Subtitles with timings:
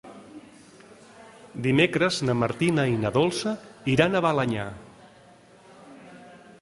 [1.67, 3.53] Dimecres na Martina i na Dolça
[3.95, 4.67] iran a Balenyà.